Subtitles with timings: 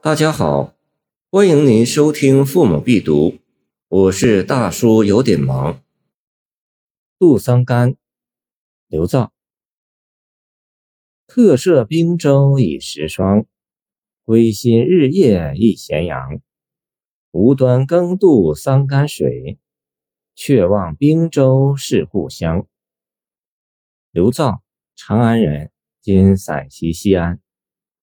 [0.00, 0.76] 大家好，
[1.28, 3.30] 欢迎您收听《父母必读》，
[3.88, 5.82] 我是大叔，有点忙。
[7.18, 7.96] 杜桑干，
[8.86, 9.32] 刘造。
[11.26, 13.44] 客舍冰州已时霜，
[14.22, 16.40] 归心日夜忆咸阳。
[17.32, 19.58] 无端更渡桑干水，
[20.36, 22.68] 却望滨州是故乡。
[24.12, 24.62] 刘造，
[24.94, 27.40] 长安人，今陕西西安。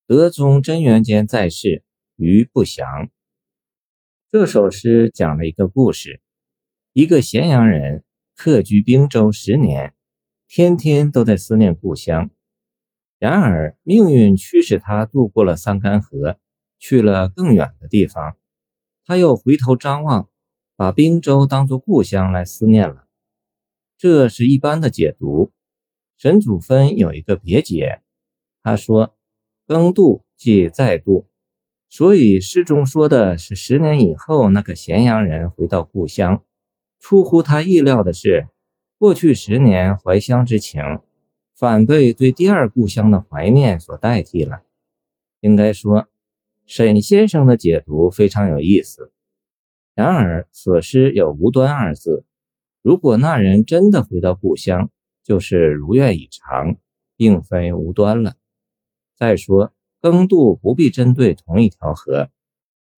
[0.06, 1.84] 德宗贞元间在世，
[2.16, 3.10] 余不详。
[4.30, 6.22] 这首诗讲了一个故事：
[6.94, 8.04] 一个咸阳人
[8.36, 9.94] 客居滨州十年，
[10.48, 12.30] 天天都在思念故乡。
[13.20, 16.40] 然而命运驱使他渡过了桑干河，
[16.80, 18.38] 去了更远的地方。
[19.06, 20.30] 他又回头张望，
[20.76, 23.08] 把滨州当作故乡来思念了。
[23.98, 25.52] 这是一般的解读。
[26.18, 28.02] 沈祖芬有一个别解，
[28.64, 29.12] 他说。
[29.68, 31.28] 更渡即再渡，
[31.98, 36.44] 所以诗中说的是十年以后那个咸阳人回到故乡。
[37.00, 38.50] 出乎他意料的是，
[38.98, 40.82] 过去十年怀乡之情，
[41.56, 44.64] 反被对第二故乡的怀念所代替了。
[45.40, 46.10] 应该说，
[46.66, 49.14] 沈先生的解读非常有意思。
[49.94, 52.26] 然而，此诗有“无端”二字，
[52.82, 54.90] 如果那人真的回到故乡，
[55.24, 56.76] 就是如愿以偿，
[57.16, 58.36] 并非无端了。
[59.16, 59.72] 再说，
[60.06, 62.30] 耕渡不必针对同一条河。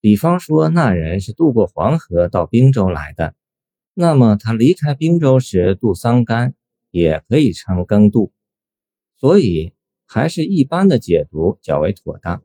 [0.01, 3.33] 比方说，那人是渡过黄河到滨州来的，
[3.93, 6.53] 那么他离开滨州时渡桑干，
[6.91, 8.33] 也可以称耕渡。
[9.15, 9.71] 所以，
[10.05, 12.43] 还是一般的解读较为妥当。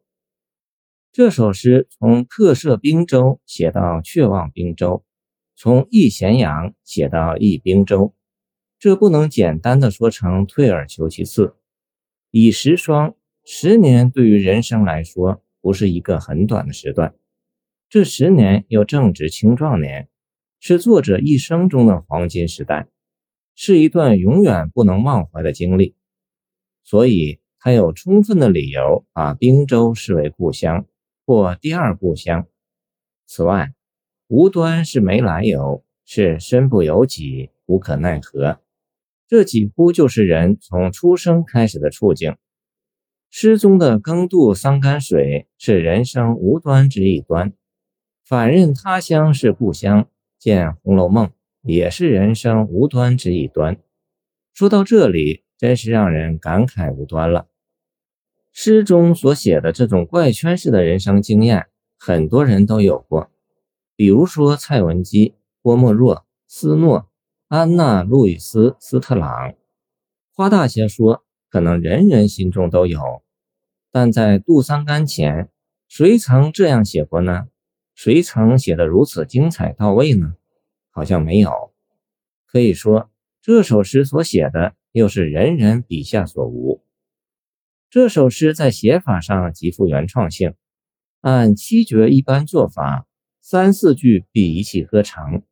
[1.10, 5.04] 这首诗从客舍滨州写到却望滨州，
[5.56, 8.14] 从忆咸阳写到忆滨州，
[8.78, 11.56] 这不能简单的说成退而求其次，
[12.30, 13.16] 以时霜。
[13.44, 17.14] 十年对于人生来说不是一个很短的时段，
[17.88, 20.08] 这十年又正值青壮年，
[20.60, 22.86] 是作者一生中的黄金时代，
[23.56, 25.96] 是一段永远不能忘怀的经历，
[26.84, 30.86] 所以他有充分的理由把滨州视为故乡
[31.26, 32.46] 或第二故乡。
[33.26, 33.74] 此外，
[34.28, 38.60] 无端是没来由，是身不由己、无可奈何，
[39.26, 42.36] 这几乎就是人从出生开始的处境。
[43.34, 47.54] 诗中的耕渡桑干水是人生无端之一端，
[48.22, 50.06] 反认他乡是故乡，
[50.38, 51.28] 见《红楼梦》
[51.62, 53.78] 也是人生无端之一端。
[54.52, 57.48] 说到这里，真是让人感慨无端了。
[58.52, 61.68] 诗中所写的这种怪圈式的人生经验，
[61.98, 63.30] 很多人都有过，
[63.96, 67.08] 比如说蔡文姬、郭沫若、斯诺、
[67.48, 69.54] 安娜·路易斯·斯特朗。
[70.34, 71.24] 花大些说。
[71.52, 73.21] 可能人人心中都有，
[73.92, 75.50] 但在杜桑干前，
[75.86, 77.48] 谁曾这样写过呢？
[77.94, 80.34] 谁曾写得如此精彩到位呢？
[80.90, 81.74] 好像没有。
[82.46, 83.10] 可以说，
[83.42, 86.82] 这首诗所写的又是人人笔下所无。
[87.90, 90.54] 这首诗在写法上极富原创性，
[91.20, 93.06] 按七绝一般做法，
[93.42, 95.42] 三四句必一气呵成，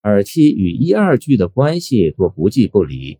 [0.00, 3.18] 而其与一二句的关系多不即不离。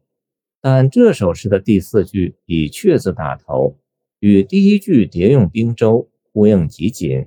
[0.62, 3.78] 但这首诗的第四句以“却”字打头，
[4.20, 7.26] 与第一句叠用滨州呼应极紧。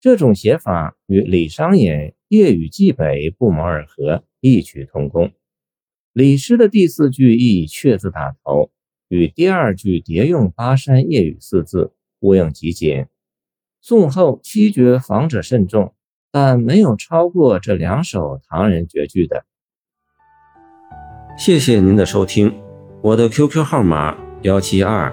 [0.00, 5.32] 这种写法与李商隐“夜雨寄北”不谋而合，异曲同工。
[6.12, 8.70] 李诗的第四句亦以“却”字打头，
[9.08, 13.06] 与第二句叠用“巴山夜雨”四字呼应极紧。
[13.82, 15.94] 宋后七绝仿者甚众，
[16.32, 19.44] 但没有超过这两首唐人绝句的。
[21.38, 22.54] 谢谢您的收听，
[23.02, 25.12] 我的 QQ 号码幺七二